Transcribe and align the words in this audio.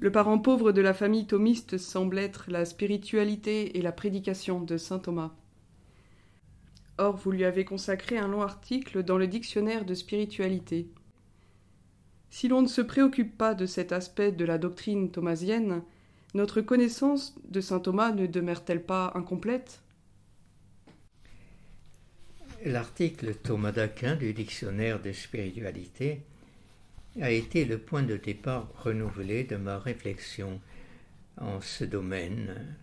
Le 0.00 0.12
parent 0.12 0.38
pauvre 0.38 0.72
de 0.72 0.82
la 0.82 0.92
famille 0.92 1.26
thomiste 1.26 1.78
semble 1.78 2.18
être 2.18 2.46
la 2.48 2.64
spiritualité 2.64 3.78
et 3.78 3.82
la 3.82 3.92
prédication 3.92 4.60
de 4.60 4.76
saint 4.76 4.98
Thomas. 4.98 5.32
Or, 6.98 7.16
vous 7.16 7.32
lui 7.32 7.44
avez 7.44 7.64
consacré 7.64 8.18
un 8.18 8.28
long 8.28 8.42
article 8.42 9.02
dans 9.02 9.18
le 9.18 9.26
dictionnaire 9.26 9.84
de 9.84 9.94
spiritualité. 9.94 10.88
Si 12.30 12.48
l'on 12.48 12.62
ne 12.62 12.68
se 12.68 12.80
préoccupe 12.80 13.36
pas 13.38 13.54
de 13.54 13.66
cet 13.66 13.92
aspect 13.92 14.32
de 14.32 14.44
la 14.44 14.58
doctrine 14.58 15.10
thomasienne, 15.10 15.82
notre 16.34 16.60
connaissance 16.60 17.36
de 17.48 17.60
saint 17.60 17.80
Thomas 17.80 18.12
ne 18.12 18.26
demeure-t-elle 18.26 18.82
pas 18.82 19.12
incomplète? 19.14 19.80
L'article 22.64 23.34
Thomas 23.34 23.72
d'Aquin 23.72 24.16
du 24.16 24.32
dictionnaire 24.32 25.00
de 25.00 25.12
spiritualité 25.12 26.22
a 27.20 27.30
été 27.30 27.64
le 27.64 27.78
point 27.78 28.02
de 28.02 28.16
départ 28.16 28.68
renouvelé 28.82 29.44
de 29.44 29.56
ma 29.56 29.78
réflexion 29.78 30.60
en 31.36 31.60
ce 31.60 31.84
domaine 31.84 32.76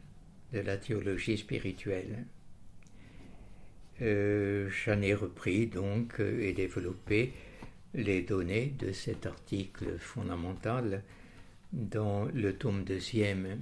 de 0.54 0.60
la 0.60 0.78
théologie 0.78 1.38
spirituelle. 1.38 2.26
Euh, 4.02 4.70
j'en 4.70 5.02
ai 5.02 5.14
repris 5.14 5.68
donc 5.68 6.20
euh, 6.20 6.42
et 6.42 6.54
développé 6.54 7.34
les 7.94 8.22
données 8.22 8.74
de 8.80 8.94
cet 8.94 9.26
article 9.26 9.98
fondamental 10.00 11.04
dans 11.74 12.26
le 12.26 12.54
tome 12.54 12.84
deuxième 12.84 13.60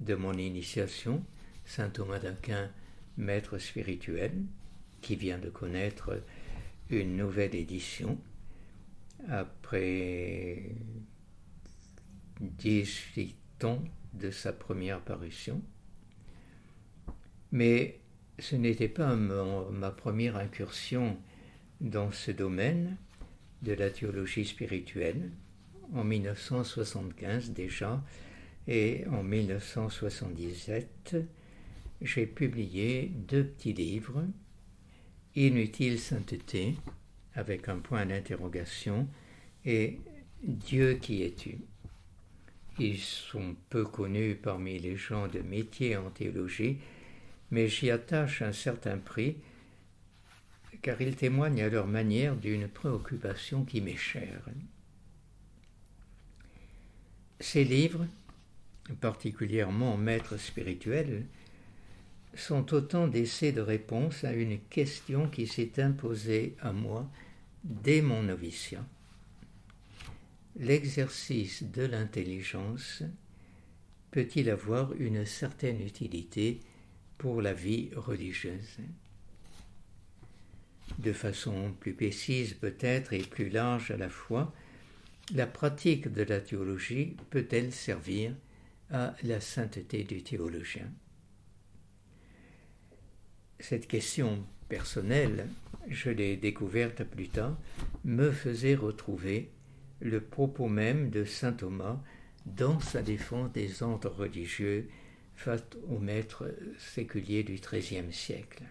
de 0.00 0.14
mon 0.14 0.34
initiation, 0.34 1.24
Saint 1.64 1.88
Thomas 1.88 2.18
d'Aquin, 2.18 2.70
maître 3.16 3.58
spirituel, 3.58 4.32
qui 5.00 5.16
vient 5.16 5.38
de 5.38 5.50
connaître 5.50 6.22
une 6.90 7.16
nouvelle 7.16 7.54
édition 7.54 8.18
après 9.28 10.74
18 12.40 13.64
ans 13.64 13.82
de 14.14 14.30
sa 14.30 14.52
première 14.52 15.00
parution. 15.00 15.62
Mais 17.52 18.00
ce 18.38 18.56
n'était 18.56 18.88
pas 18.88 19.14
ma 19.16 19.90
première 19.90 20.36
incursion 20.36 21.18
dans 21.80 22.10
ce 22.12 22.30
domaine 22.30 22.96
de 23.62 23.72
la 23.72 23.90
théologie 23.90 24.44
spirituelle. 24.44 25.30
En 25.92 26.04
1975 26.04 27.50
déjà 27.50 28.02
et 28.68 29.04
en 29.10 29.22
1977, 29.22 31.16
j'ai 32.00 32.26
publié 32.26 33.10
deux 33.14 33.44
petits 33.44 33.72
livres 33.72 34.24
Inutile 35.36 36.00
sainteté, 36.00 36.74
avec 37.34 37.68
un 37.68 37.78
point 37.78 38.06
d'interrogation, 38.06 39.08
et 39.64 39.98
Dieu 40.42 40.94
qui 40.94 41.22
es-tu? 41.22 41.58
Ils 42.78 42.98
sont 42.98 43.54
peu 43.68 43.84
connus 43.84 44.36
parmi 44.36 44.78
les 44.78 44.96
gens 44.96 45.28
de 45.28 45.40
métier 45.40 45.96
en 45.96 46.10
théologie, 46.10 46.78
mais 47.50 47.68
j'y 47.68 47.90
attache 47.90 48.42
un 48.42 48.52
certain 48.52 48.96
prix, 48.96 49.36
car 50.82 51.00
ils 51.00 51.16
témoignent 51.16 51.62
à 51.62 51.68
leur 51.68 51.86
manière 51.86 52.36
d'une 52.36 52.68
préoccupation 52.68 53.64
qui 53.64 53.80
m'est 53.80 53.96
chère. 53.96 54.42
Ces 57.38 57.64
livres, 57.64 58.06
particulièrement 59.00 59.96
Maître 59.96 60.36
spirituel, 60.38 61.26
sont 62.34 62.72
autant 62.74 63.08
d'essais 63.08 63.52
de 63.52 63.60
réponse 63.60 64.24
à 64.24 64.32
une 64.32 64.58
question 64.58 65.28
qui 65.28 65.46
s'est 65.46 65.80
imposée 65.82 66.56
à 66.60 66.72
moi 66.72 67.10
dès 67.64 68.02
mon 68.02 68.22
noviciat. 68.22 68.84
L'exercice 70.56 71.62
de 71.62 71.82
l'intelligence 71.84 73.02
peut-il 74.10 74.50
avoir 74.50 74.92
une 74.94 75.24
certaine 75.24 75.80
utilité 75.80 76.60
pour 77.18 77.42
la 77.42 77.52
vie 77.52 77.90
religieuse? 77.94 78.78
De 80.98 81.12
façon 81.12 81.72
plus 81.78 81.94
précise 81.94 82.54
peut-être 82.54 83.12
et 83.12 83.22
plus 83.22 83.48
large 83.48 83.90
à 83.90 83.96
la 83.96 84.08
fois, 84.08 84.52
la 85.32 85.46
pratique 85.46 86.08
de 86.08 86.22
la 86.22 86.40
théologie 86.40 87.16
peut-elle 87.30 87.72
servir 87.72 88.34
à 88.90 89.14
la 89.22 89.40
sainteté 89.40 90.02
du 90.02 90.22
théologien? 90.22 90.90
Cette 93.60 93.86
question 93.86 94.44
personnelle, 94.68 95.46
je 95.88 96.10
l'ai 96.10 96.36
découverte 96.36 97.04
plus 97.04 97.28
tard, 97.28 97.56
me 98.04 98.30
faisait 98.30 98.74
retrouver 98.74 99.50
le 100.00 100.20
propos 100.20 100.68
même 100.68 101.10
de 101.10 101.24
saint 101.24 101.52
Thomas 101.52 102.00
dans 102.46 102.80
sa 102.80 103.02
défense 103.02 103.52
des 103.52 103.82
ordres 103.82 104.10
religieux 104.10 104.88
face 105.36 105.62
au 105.90 105.98
maître 105.98 106.50
séculier 106.78 107.42
du 107.42 107.54
XIIIe 107.54 108.12
siècle. 108.12 108.62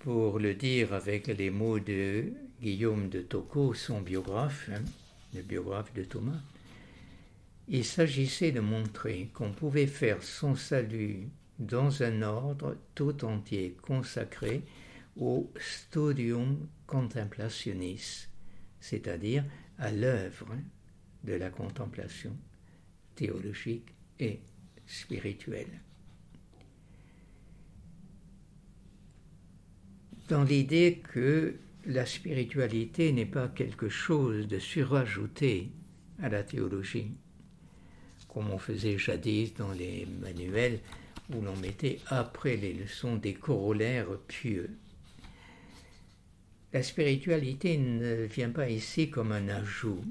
Pour 0.00 0.38
le 0.38 0.54
dire 0.54 0.94
avec 0.94 1.26
les 1.26 1.50
mots 1.50 1.78
de 1.78 2.32
Guillaume 2.62 3.08
de 3.08 3.20
Tocco, 3.20 3.74
son 3.74 4.00
biographe, 4.00 4.70
hein, 4.72 4.82
le 5.34 5.42
biographe 5.42 5.92
de 5.94 6.04
Thomas, 6.04 6.40
il 7.68 7.84
s'agissait 7.84 8.52
de 8.52 8.60
montrer 8.60 9.28
qu'on 9.34 9.52
pouvait 9.52 9.86
faire 9.86 10.22
son 10.22 10.56
salut 10.56 11.28
dans 11.60 12.02
un 12.02 12.22
ordre 12.22 12.76
tout 12.94 13.24
entier 13.24 13.76
consacré 13.82 14.62
au 15.16 15.52
studium 15.60 16.66
contemplationis, 16.86 18.28
c'est-à-dire 18.80 19.44
à, 19.78 19.92
l'œuvre 19.92 20.56
de 21.24 21.34
la 21.34 21.50
contemplation 21.50 22.34
théologique 23.14 23.94
et 24.18 24.40
spirituelle. 24.86 25.80
Dans 30.28 30.44
l'idée 30.44 31.02
que 31.12 31.56
la 31.86 32.06
spiritualité 32.06 33.12
n'est 33.12 33.26
pas 33.26 33.48
quelque 33.48 33.88
chose 33.88 34.48
de 34.48 34.58
surajouté 34.58 35.70
à 36.22 36.28
la 36.30 36.42
théologie, 36.42 37.12
comme 38.28 38.50
on 38.50 38.58
faisait 38.58 38.96
jadis 38.96 39.52
dans 39.54 39.72
les 39.72 40.06
manuels 40.06 40.80
où 41.34 41.40
l'on 41.40 41.56
mettait 41.56 42.00
après 42.06 42.56
les 42.56 42.72
leçons 42.72 43.16
des 43.16 43.34
corollaires 43.34 44.18
pieux. 44.28 44.70
La 46.72 46.82
spiritualité 46.82 47.76
ne 47.78 48.24
vient 48.24 48.50
pas 48.50 48.68
ici 48.70 49.10
comme 49.10 49.32
un 49.32 49.48
ajout, 49.48 50.04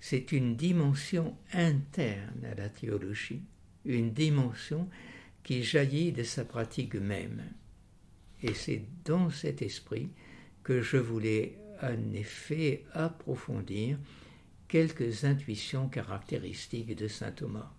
c'est 0.00 0.32
une 0.32 0.56
dimension 0.56 1.36
interne 1.52 2.44
à 2.44 2.54
la 2.54 2.68
théologie, 2.68 3.42
une 3.84 4.12
dimension 4.12 4.88
qui 5.42 5.62
jaillit 5.62 6.12
de 6.12 6.22
sa 6.22 6.44
pratique 6.44 6.94
même. 6.94 7.42
Et 8.42 8.54
c'est 8.54 8.84
dans 9.04 9.30
cet 9.30 9.62
esprit 9.62 10.10
que 10.62 10.80
je 10.80 10.96
voulais 10.96 11.58
en 11.82 12.12
effet 12.14 12.84
approfondir 12.92 13.98
quelques 14.68 15.24
intuitions 15.24 15.88
caractéristiques 15.88 16.94
de 16.94 17.08
saint 17.08 17.32
Thomas. 17.32 17.72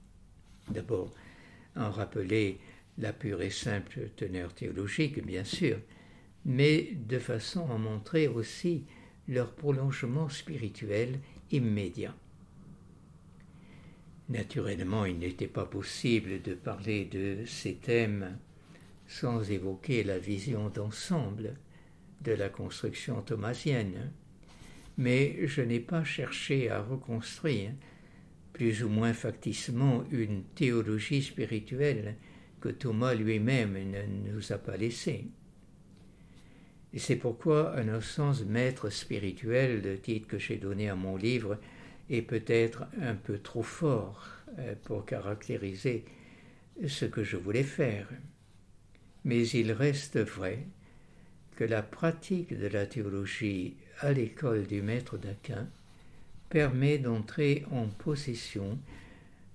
D'abord, 0.70 1.14
en 1.76 1.90
rappeler 1.90 2.59
la 2.98 3.14
pure 3.14 3.42
et 3.42 3.50
simple 3.50 4.09
teneur 4.16 4.54
théologique, 4.54 5.26
bien 5.26 5.44
sûr, 5.44 5.78
mais 6.46 6.94
de 7.08 7.20
façon 7.20 7.70
à 7.72 7.78
montrer 7.78 8.28
aussi 8.28 8.86
leur 9.28 9.54
prolongement 9.54 10.30
spirituel 10.30 11.20
immédiat. 11.52 12.16
Naturellement, 14.30 15.06
il 15.06 15.20
n'était 15.20 15.48
pas 15.48 15.66
possible 15.66 16.42
de 16.42 16.54
parler 16.54 17.06
de 17.06 17.44
ces 17.46 17.76
thèmes 17.76 18.38
sans 19.08 19.52
évoquer 19.52 20.04
la 20.04 20.18
vision 20.18 20.70
d'ensemble 20.70 21.56
de 22.22 22.31
la 22.31 22.50
construction 22.50 23.22
thomasienne, 23.22 24.12
mais 24.98 25.48
je 25.48 25.62
n'ai 25.62 25.80
pas 25.80 26.04
cherché 26.04 26.70
à 26.70 26.81
reconstruire 26.81 27.74
plus 28.62 28.84
ou 28.84 28.90
moins 28.90 29.14
facticement 29.14 30.04
une 30.12 30.44
théologie 30.44 31.24
spirituelle 31.24 32.16
que 32.60 32.69
Thomas 32.69 33.16
lui-même 33.16 33.74
ne 33.74 34.31
nous 34.31 34.54
a 34.54 34.60
pas 34.60 34.78
laissée. 34.78 35.25
Et 36.94 37.00
c'est 37.00 37.16
pourquoi, 37.16 37.72
à 37.72 37.84
nos 37.84 38.02
sens, 38.02 38.46
maître 38.46 38.92
spirituel, 38.92 39.81
le 39.81 39.98
titre 39.98 40.28
que 40.28 40.38
j'ai 40.38 40.58
donné 40.58 40.90
à 40.90 40.96
mon 40.96 41.18
livre, 41.18 41.58
est 42.12 42.22
peut-être 42.22 42.86
un 43.02 43.16
peu 43.16 43.40
trop 43.40 43.63
fort 43.63 44.28
euh, 44.60 44.75
pour 44.84 45.07
caractériser 45.07 46.06
ce 46.88 47.06
que 47.06 47.24
je 47.24 47.38
voulais 47.38 47.64
faire. 47.64 48.07
Mais 49.24 49.48
il 49.48 49.72
reste 49.72 50.19
vrai 50.19 50.68
que 51.56 51.64
la 51.64 51.81
pratique 51.81 52.56
de 52.56 52.68
la 52.68 52.86
théologie 52.86 53.78
à 54.02 54.14
l'école 54.14 54.68
du 54.68 54.84
maître 54.84 55.18
d'Aquin 55.18 55.68
permet 56.51 56.98
d'entrer 56.98 57.65
en 57.71 57.88
possession 57.88 58.77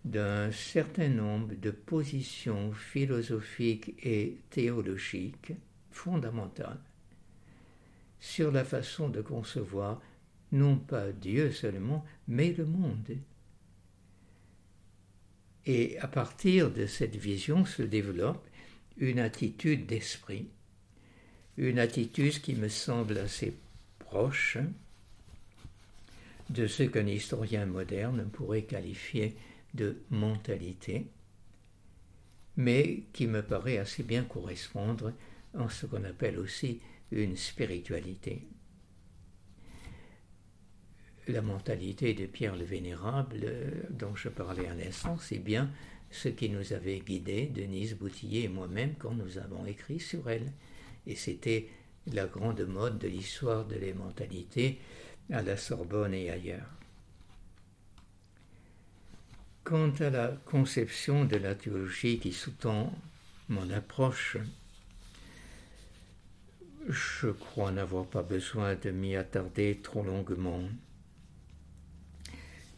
d'un 0.07 0.51
certain 0.51 1.09
nombre 1.09 1.55
de 1.55 1.71
positions 1.71 2.73
philosophiques 2.73 3.95
et 4.03 4.39
théologiques 4.51 5.53
fondamentales 5.91 6.81
sur 8.19 8.51
la 8.51 8.65
façon 8.65 9.11
de 9.11 9.21
concevoir 9.21 10.01
non 10.53 10.79
pas 10.79 11.13
Dieu 11.13 11.53
seulement, 11.53 12.05
mais 12.29 12.53
le 12.53 12.65
monde. 12.65 13.19
Et 15.67 15.99
à 15.99 16.09
partir 16.09 16.71
de 16.71 16.87
cette 16.87 17.17
vision 17.17 17.67
se 17.67 17.83
développe 17.83 18.49
une 18.97 19.19
attitude 19.19 19.85
d'esprit, 19.87 20.49
une 21.59 21.79
attitude 21.79 22.41
qui 22.41 22.55
me 22.55 22.69
semble 22.69 23.19
assez 23.19 23.55
proche 23.99 24.57
de 26.51 26.67
ce 26.67 26.85
qu'un 26.85 27.07
historien 27.07 27.67
moderne 27.67 28.29
pourrait 28.33 28.63
qualifier 28.63 29.37
de 29.75 29.97
mentalité, 30.11 31.07
mais 32.57 33.03
qui 33.13 33.27
me 33.27 33.43
paraît 33.43 33.79
assez 33.79 34.03
bien 34.03 34.25
correspondre 34.25 35.13
en 35.55 35.69
ce 35.69 35.87
qu'on 35.87 36.05
appelle 36.05 36.39
aussi 36.39 36.81
une 37.13 37.37
spiritualité. 37.37 38.47
La 41.29 41.43
mentalité 41.43 42.15
de 42.15 42.27
Pierre 42.27 42.57
le 42.57 42.65
Vénérable, 42.65 43.47
dont 43.91 44.15
je 44.15 44.29
parlais 44.29 44.69
un 44.69 44.79
instant, 44.79 45.19
c'est 45.19 45.39
bien 45.39 45.71
ce 46.11 46.29
qui 46.29 46.49
nous 46.49 46.73
avait 46.73 47.01
guidés, 47.01 47.47
Denise 47.47 47.95
Boutillier 47.95 48.45
et 48.45 48.49
moi-même, 48.49 48.95
quand 48.99 49.13
nous 49.13 49.39
avons 49.39 49.67
écrit 49.67 49.99
sur 49.99 50.31
elle. 50.31 50.53
Et 51.07 51.17
c'était 51.17 51.69
la 52.13 52.27
grande 52.27 52.61
mode 52.63 52.99
de 52.99 53.09
l'histoire 53.09 53.67
de 53.67 53.75
la 53.75 53.93
mentalité 53.93 54.79
à 55.31 55.43
la 55.43 55.57
Sorbonne 55.57 56.15
et 56.15 56.31
ailleurs. 56.31 56.71
Quant 59.65 59.91
à 59.99 60.11
la 60.11 60.29
conception 60.45 61.25
de 61.25 61.37
la 61.37 61.55
théologie 61.55 62.19
qui 62.19 62.33
sous-tend 62.33 62.93
mon 63.49 63.69
approche, 63.71 64.37
je 66.89 67.29
crois 67.29 67.73
n'avoir 67.73 68.07
pas 68.07 68.23
besoin 68.23 68.77
de 68.77 68.91
m'y 68.91 69.17
attarder 69.17 69.81
trop 69.83 70.05
longuement. 70.05 70.63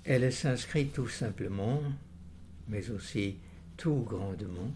Elle 0.04 0.32
s'inscrit 0.32 0.86
tout 0.86 1.08
simplement, 1.08 1.82
mais 2.68 2.88
aussi 2.90 3.36
tout 3.76 4.06
grandement, 4.08 4.72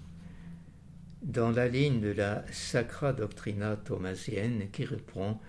dans 1.22 1.50
la 1.50 1.68
ligne 1.68 2.00
de 2.00 2.10
la 2.10 2.44
Sacra 2.52 3.14
Doctrina 3.14 3.76
thomasienne 3.76 4.68
qui 4.70 4.84
reprend 4.84 5.40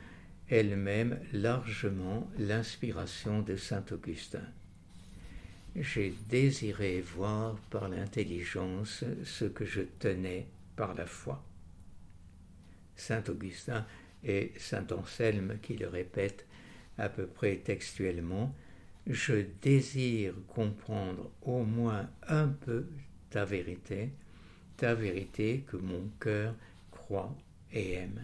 elle-même 0.53 1.19
largement 1.33 2.29
l'inspiration 2.37 3.41
de 3.41 3.55
saint 3.55 3.83
Augustin. 3.91 4.45
J'ai 5.75 6.13
désiré 6.29 7.01
voir 7.01 7.55
par 7.71 7.89
l'intelligence 7.89 9.03
ce 9.23 9.45
que 9.45 9.65
je 9.65 9.81
tenais 9.97 10.45
par 10.75 10.93
la 10.93 11.07
foi. 11.07 11.43
Saint 12.95 13.23
Augustin 13.29 13.83
et 14.23 14.53
Saint 14.59 14.85
Anselme 14.91 15.57
qui 15.59 15.75
le 15.75 15.87
répètent 15.87 16.45
à 16.99 17.09
peu 17.09 17.25
près 17.25 17.55
textuellement, 17.55 18.55
je 19.07 19.45
désire 19.63 20.35
comprendre 20.47 21.31
au 21.41 21.63
moins 21.63 22.11
un 22.27 22.49
peu 22.49 22.85
ta 23.31 23.43
vérité, 23.43 24.11
ta 24.77 24.93
vérité 24.93 25.65
que 25.65 25.77
mon 25.77 26.11
cœur 26.19 26.53
croit 26.91 27.35
et 27.71 27.93
aime. 27.93 28.21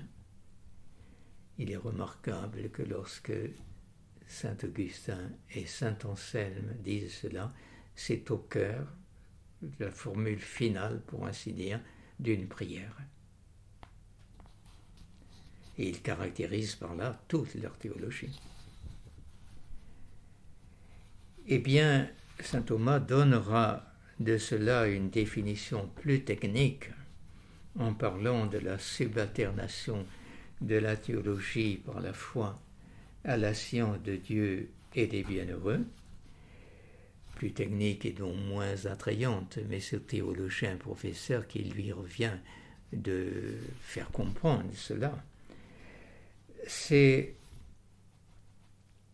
Il 1.60 1.72
est 1.72 1.78
remarquable 1.78 2.70
que 2.70 2.84
lorsque 2.84 3.34
Saint 4.26 4.56
Augustin 4.64 5.30
et 5.52 5.66
Saint 5.66 5.98
Anselme 6.06 6.74
disent 6.80 7.14
cela, 7.14 7.54
c'est 7.96 8.32
au 8.32 8.38
cœur, 8.38 8.88
la 9.78 9.92
formule 9.92 10.40
finale, 10.40 11.02
pour 11.06 11.28
ainsi 11.28 11.52
dire, 11.52 11.82
d'une 12.18 12.48
prière. 12.48 12.96
Et 15.78 15.90
ils 15.90 16.02
caractérisent 16.02 16.76
par 16.76 16.96
là 16.96 17.22
toute 17.28 17.54
leur 17.56 17.78
théologie. 17.78 18.40
Eh 21.48 21.60
bien, 21.60 22.10
Saint 22.40 22.62
Thomas 22.62 23.00
donnera 23.00 23.86
de 24.22 24.38
cela 24.38 24.88
une 24.88 25.10
définition 25.10 25.90
plus 25.96 26.24
technique 26.24 26.90
en 27.78 27.94
parlant 27.94 28.46
de 28.46 28.60
la 28.60 28.80
subalternation 28.80 30.06
de 30.62 30.76
la 30.76 30.96
théologie 30.96 31.78
par 31.78 32.02
la 32.02 32.14
foi 32.14 32.60
à 33.24 33.38
la 33.38 33.54
science 33.54 34.02
de 34.04 34.16
Dieu 34.16 34.70
et 34.96 35.08
des 35.08 35.24
bienheureux, 35.24 35.86
plus 37.36 37.52
technique 37.52 38.06
et 38.06 38.12
donc 38.12 38.36
moins 38.36 38.86
attrayante, 38.86 39.60
mais 39.70 39.80
ce 39.80 39.96
théologien 39.96 40.76
professeur 40.76 41.48
qui 41.48 41.60
lui 41.60 41.92
revient 41.92 42.38
de 42.92 43.58
faire 43.82 44.10
comprendre 44.12 44.70
cela, 44.74 45.24
c'est 46.68 47.36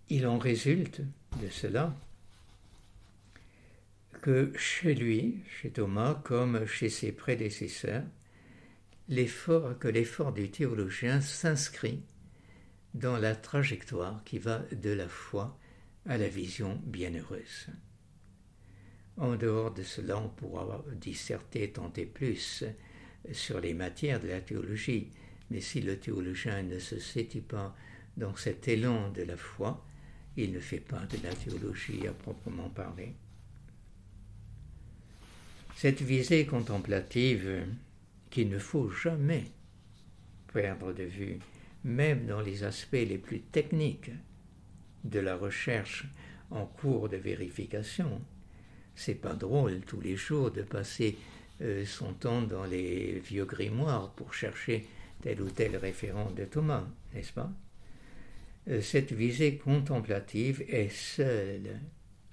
il 0.09 0.27
en 0.27 0.37
résulte 0.37 1.01
de 1.41 1.49
cela 1.49 1.95
que 4.21 4.51
chez 4.57 4.95
lui, 4.95 5.39
chez 5.61 5.69
Thomas, 5.69 6.15
comme 6.23 6.65
chez 6.65 6.89
ses 6.89 7.11
prédécesseurs, 7.11 8.03
l'effort, 9.07 9.77
que 9.77 9.87
l'effort 9.87 10.33
du 10.33 10.49
théologien 10.49 11.21
s'inscrit 11.21 12.01
dans 12.93 13.17
la 13.17 13.35
trajectoire 13.35 14.23
qui 14.23 14.39
va 14.39 14.59
de 14.71 14.91
la 14.91 15.07
foi 15.07 15.57
à 16.05 16.17
la 16.17 16.27
vision 16.27 16.81
bienheureuse. 16.85 17.67
En 19.17 19.35
dehors 19.35 19.73
de 19.73 19.83
cela, 19.83 20.17
on 20.17 20.29
pourra 20.29 20.83
disserter, 20.93 21.71
tenter 21.71 22.05
plus 22.05 22.63
sur 23.31 23.59
les 23.59 23.73
matières 23.73 24.19
de 24.19 24.27
la 24.27 24.41
théologie, 24.41 25.09
mais 25.49 25.61
si 25.61 25.81
le 25.81 25.97
théologien 25.97 26.63
ne 26.63 26.79
se 26.79 26.99
situe 26.99 27.41
pas 27.41 27.75
dans 28.17 28.35
cet 28.35 28.67
élan 28.67 29.09
de 29.11 29.23
la 29.23 29.37
foi, 29.37 29.85
il 30.37 30.51
ne 30.51 30.59
fait 30.59 30.79
pas 30.79 31.05
de 31.05 31.17
la 31.23 31.33
théologie 31.33 32.07
à 32.07 32.13
proprement 32.13 32.69
parler. 32.69 33.13
Cette 35.75 36.01
visée 36.01 36.45
contemplative 36.45 37.65
qu'il 38.35 38.49
ne 38.49 38.59
faut 38.59 38.89
jamais 38.89 39.45
perdre 40.51 40.91
de 40.91 41.03
vue, 41.03 41.39
même 41.85 42.25
dans 42.25 42.41
les 42.41 42.65
aspects 42.65 42.91
les 42.91 43.17
plus 43.17 43.39
techniques 43.39 44.11
de 45.05 45.21
la 45.21 45.37
recherche 45.37 46.05
en 46.51 46.65
cours 46.65 47.07
de 47.07 47.15
vérification. 47.15 48.21
C'est 48.93 49.21
pas 49.21 49.35
drôle 49.35 49.79
tous 49.87 50.01
les 50.01 50.17
jours 50.17 50.51
de 50.51 50.63
passer 50.63 51.17
euh, 51.61 51.85
son 51.85 52.11
temps 52.11 52.41
dans 52.41 52.65
les 52.65 53.19
vieux 53.19 53.45
grimoires 53.45 54.11
pour 54.15 54.33
chercher 54.33 54.85
tel 55.21 55.41
ou 55.41 55.49
tel 55.49 55.77
référent 55.77 56.29
de 56.31 56.43
Thomas, 56.43 56.85
n'est-ce 57.13 57.31
pas? 57.31 57.53
Euh, 58.67 58.81
Cette 58.81 59.13
visée 59.13 59.55
contemplative 59.55 60.61
est 60.67 60.89
seule 60.89 61.79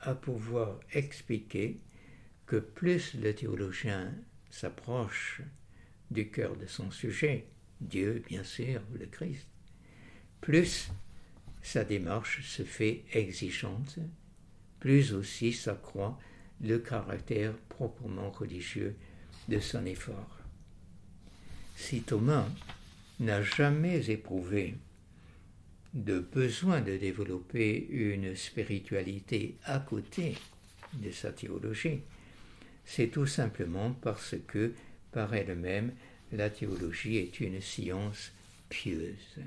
à 0.01 0.17
pouvoir 0.17 0.81
expliquer 0.95 1.79
que 2.47 2.57
plus 2.57 3.15
le 3.15 3.33
théologien 3.37 4.13
s'approche 4.51 5.43
du 6.13 6.29
cœur 6.31 6.57
de 6.57 6.67
son 6.67 6.91
sujet, 6.91 7.47
Dieu 7.81 8.23
bien 8.29 8.45
sûr, 8.45 8.81
le 8.99 9.07
Christ, 9.07 9.47
plus 10.41 10.91
sa 11.63 11.85
démarche 11.85 12.43
se 12.43 12.63
fait 12.63 13.05
exigeante, 13.13 13.99
plus 14.81 15.15
aussi 15.15 15.53
s'accroît 15.53 16.19
le 16.61 16.79
caractère 16.79 17.55
proprement 17.69 18.31
religieux 18.31 18.97
de 19.49 19.59
son 19.59 19.85
effort. 19.87 20.39
Si 21.77 22.03
Thomas 22.03 22.49
n'a 23.21 23.43
jamais 23.43 24.11
éprouvé 24.11 24.75
de 25.95 26.21
besoin 26.21 26.81
de 26.81 26.97
développer 26.97 27.87
une 27.91 28.35
spiritualité 28.35 29.57
à 29.65 29.79
côté 29.79 30.37
de 30.95 31.11
sa 31.11 31.33
théologie, 31.33 32.01
c'est 32.85 33.09
tout 33.09 33.27
simplement 33.27 33.93
parce 33.93 34.35
que 34.47 34.73
par 35.13 35.35
elle-même, 35.35 35.93
la 36.33 36.51
théologie 36.51 37.19
est 37.19 37.41
une 37.41 37.61
science 37.61 38.33
pieuse. 38.69 39.39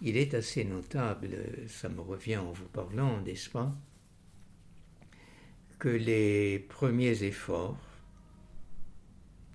Il 0.00 0.16
est 0.16 0.34
assez 0.34 0.64
notable, 0.64 1.28
ça 1.68 1.88
me 1.88 2.00
revient 2.00 2.36
en 2.36 2.52
vous 2.52 2.68
parlant, 2.68 3.20
n'est-ce 3.22 3.50
pas, 3.50 3.74
que 5.78 5.88
les 5.88 6.58
premiers 6.58 7.22
efforts, 7.24 7.78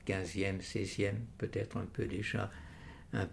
15e, 0.08 0.62
16e, 0.62 1.16
peut-être 1.38 1.78
un 1.78 1.86
peu 1.86 2.06
déjà, 2.06 2.52
un, 3.14 3.30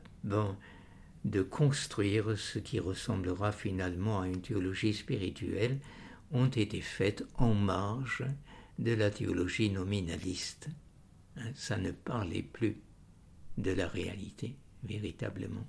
de 1.25 1.43
construire 1.43 2.39
ce 2.39 2.59
qui 2.59 2.79
ressemblera 2.79 3.53
finalement 3.53 4.21
à 4.21 4.29
une 4.29 4.41
théologie 4.41 4.95
spirituelle, 4.95 5.79
ont 6.33 6.49
été 6.49 6.81
faits 6.81 7.25
en 7.35 7.55
marge 7.55 8.25
de 8.81 8.93
la 8.93 9.11
théologie 9.11 9.71
nominaliste. 9.71 10.69
Hein, 11.37 11.53
ça 11.55 11.77
ne 11.77 11.93
parlait 11.93 12.43
plus 12.43 12.77
de 13.59 13.71
la 13.71 13.87
réalité, 13.87 14.57
véritablement. 14.83 15.67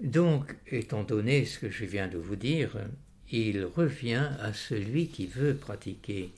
Donc, 0.00 0.56
étant 0.66 1.02
donné 1.02 1.44
ce 1.46 1.58
que 1.58 1.70
je 1.70 1.84
viens 1.84 2.08
de 2.08 2.18
vous 2.18 2.36
dire, 2.36 2.76
il 3.30 3.64
revient 3.64 4.30
à 4.40 4.52
celui 4.52 5.08
qui 5.08 5.26
veut 5.26 5.56
pratiquer 5.56 6.32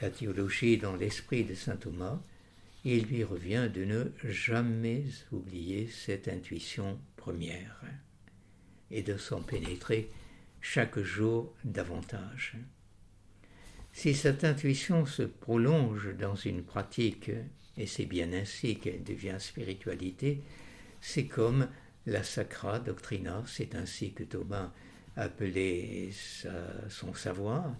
la 0.00 0.10
théologie 0.10 0.78
dans 0.78 0.94
l'esprit 0.94 1.44
de 1.44 1.54
saint 1.54 1.76
Thomas, 1.76 2.20
il 2.84 3.06
lui 3.06 3.24
revient 3.24 3.68
de 3.72 3.84
ne 3.84 4.04
jamais 4.24 5.02
oublier 5.32 5.88
cette 5.88 6.28
intuition 6.28 7.00
première 7.16 7.82
et 8.92 9.02
de 9.02 9.16
s'en 9.16 9.42
pénétrer 9.42 10.08
chaque 10.60 11.00
jour 11.00 11.52
davantage. 11.64 12.54
Si 13.98 14.14
cette 14.14 14.44
intuition 14.44 15.06
se 15.06 15.24
prolonge 15.24 16.14
dans 16.16 16.36
une 16.36 16.62
pratique, 16.62 17.32
et 17.76 17.86
c'est 17.88 18.06
bien 18.06 18.32
ainsi 18.32 18.78
qu'elle 18.78 19.02
devient 19.02 19.34
spiritualité, 19.40 20.40
c'est 21.00 21.26
comme 21.26 21.66
la 22.06 22.22
Sacra 22.22 22.78
Doctrina, 22.78 23.42
c'est 23.48 23.74
ainsi 23.74 24.12
que 24.12 24.22
Thomas 24.22 24.72
appelait 25.16 26.10
son 26.88 27.12
savoir, 27.12 27.74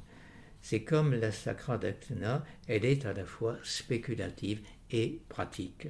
c'est 0.60 0.82
comme 0.82 1.14
la 1.14 1.30
Sacra 1.30 1.78
Doctrina, 1.78 2.44
elle 2.66 2.84
est 2.84 3.06
à 3.06 3.12
la 3.12 3.24
fois 3.24 3.56
spéculative 3.62 4.60
et 4.90 5.20
pratique. 5.28 5.86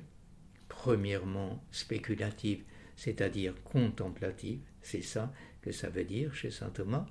Premièrement, 0.69 1.65
spéculative, 1.71 2.65
c'est-à-dire 2.97 3.55
contemplative, 3.65 4.61
c'est 4.83 5.01
ça 5.01 5.33
que 5.63 5.73
ça 5.73 5.89
veut 5.89 6.05
dire 6.05 6.35
chez 6.35 6.51
saint 6.51 6.69
Thomas, 6.69 7.07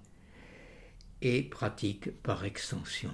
et 1.21 1.43
pratique 1.43 2.11
par 2.21 2.45
extension. 2.45 3.11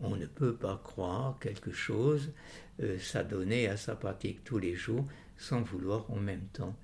On 0.00 0.16
ne 0.16 0.26
peut 0.26 0.54
pas 0.54 0.80
croire 0.82 1.38
quelque 1.40 1.72
chose, 1.72 2.32
euh, 2.80 2.98
s'adonner 2.98 3.68
à 3.68 3.76
sa 3.76 3.94
pratique 3.94 4.42
tous 4.44 4.58
les 4.58 4.74
jours 4.74 5.06
sans 5.36 5.62
vouloir 5.62 6.10
en 6.10 6.16
même 6.16 6.46
temps 6.52 6.76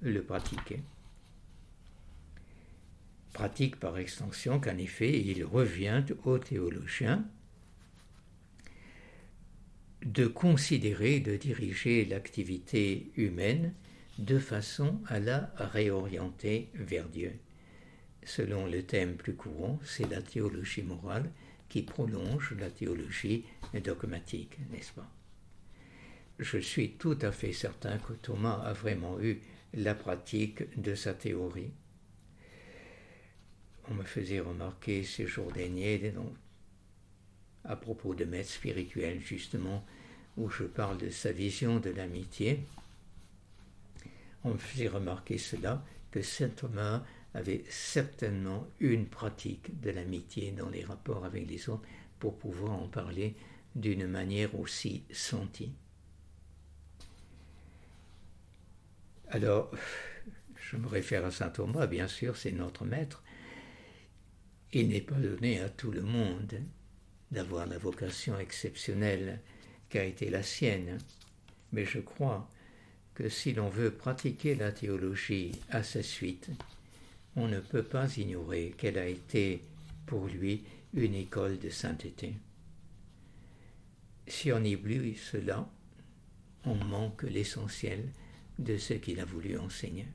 le 0.00 0.22
pratiquer. 0.22 0.82
Pratique 3.32 3.76
par 3.76 3.98
extension 3.98 4.60
qu'en 4.60 4.76
effet 4.76 5.20
il 5.20 5.44
revient 5.44 6.04
aux 6.24 6.38
théologiens 6.38 7.24
de 10.04 10.26
considérer, 10.26 11.20
de 11.20 11.36
diriger 11.36 12.04
l'activité 12.04 13.12
humaine 13.16 13.72
de 14.18 14.38
façon 14.38 15.00
à 15.06 15.20
la 15.20 15.52
réorienter 15.56 16.68
vers 16.74 17.08
Dieu. 17.08 17.32
Selon 18.24 18.66
le 18.66 18.82
thème 18.84 19.16
plus 19.16 19.34
courant, 19.34 19.80
c'est 19.84 20.08
la 20.08 20.22
théologie 20.22 20.82
morale 20.82 21.30
qui 21.68 21.82
prolonge 21.82 22.54
la 22.58 22.70
théologie 22.70 23.44
dogmatique, 23.82 24.58
n'est-ce 24.70 24.92
pas? 24.92 25.10
Je 26.38 26.58
suis 26.58 26.92
tout 26.92 27.18
à 27.22 27.32
fait 27.32 27.52
certain 27.52 27.98
que 27.98 28.12
Thomas 28.14 28.60
a 28.64 28.72
vraiment 28.72 29.20
eu 29.20 29.40
la 29.74 29.94
pratique 29.94 30.80
de 30.80 30.94
sa 30.94 31.14
théorie. 31.14 31.70
On 33.88 33.94
me 33.94 34.04
faisait 34.04 34.40
remarquer 34.40 35.02
ces 35.02 35.26
jours 35.26 35.50
derniers, 35.50 36.12
à 37.64 37.76
propos 37.76 38.14
de 38.14 38.24
maître 38.24 38.50
spirituel, 38.50 39.20
justement, 39.20 39.84
où 40.36 40.48
je 40.48 40.64
parle 40.64 40.98
de 40.98 41.10
sa 41.10 41.32
vision 41.32 41.78
de 41.80 41.90
l'amitié, 41.90 42.60
on 44.44 44.50
me 44.50 44.58
faisait 44.58 44.88
remarquer 44.88 45.38
cela, 45.38 45.84
que 46.10 46.22
saint 46.22 46.48
Thomas 46.48 47.02
avait 47.34 47.64
certainement 47.68 48.66
une 48.80 49.06
pratique 49.06 49.80
de 49.80 49.90
l'amitié 49.90 50.50
dans 50.52 50.68
les 50.68 50.84
rapports 50.84 51.24
avec 51.24 51.48
les 51.48 51.68
autres 51.68 51.86
pour 52.18 52.38
pouvoir 52.38 52.72
en 52.72 52.88
parler 52.88 53.34
d'une 53.74 54.06
manière 54.06 54.58
aussi 54.58 55.04
sentie. 55.10 55.72
Alors, 59.28 59.70
je 60.56 60.76
me 60.76 60.86
réfère 60.86 61.24
à 61.24 61.30
saint 61.30 61.48
Thomas, 61.48 61.86
bien 61.86 62.06
sûr, 62.06 62.36
c'est 62.36 62.52
notre 62.52 62.84
maître. 62.84 63.22
Il 64.72 64.88
n'est 64.88 65.00
pas 65.00 65.16
donné 65.16 65.60
à 65.60 65.70
tout 65.70 65.90
le 65.90 66.02
monde 66.02 66.60
d'avoir 67.30 67.66
la 67.66 67.78
vocation 67.78 68.38
exceptionnelle 68.38 69.40
qu'a 69.88 70.04
été 70.04 70.28
la 70.28 70.42
sienne, 70.42 70.98
mais 71.72 71.86
je 71.86 71.98
crois 71.98 72.48
que 73.14 73.28
si 73.28 73.52
l'on 73.54 73.68
veut 73.68 73.90
pratiquer 73.90 74.54
la 74.54 74.70
théologie 74.70 75.52
à 75.70 75.82
sa 75.82 76.02
suite, 76.02 76.50
on 77.36 77.48
ne 77.48 77.60
peut 77.60 77.82
pas 77.82 78.16
ignorer 78.16 78.74
qu'elle 78.76 78.98
a 78.98 79.06
été 79.06 79.62
pour 80.06 80.26
lui 80.26 80.64
une 80.94 81.14
école 81.14 81.58
de 81.58 81.70
sainteté. 81.70 82.34
Si 84.26 84.52
on 84.52 84.64
oublie 84.64 85.16
cela, 85.16 85.68
on 86.64 86.74
manque 86.74 87.22
l'essentiel 87.22 88.08
de 88.58 88.76
ce 88.76 88.94
qu'il 88.94 89.20
a 89.20 89.24
voulu 89.24 89.58
enseigner. 89.58 90.06